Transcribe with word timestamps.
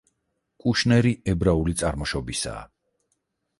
კუშნერი 0.63 1.11
ებრაული 1.35 1.77
წარმოშობისაა. 1.83 2.67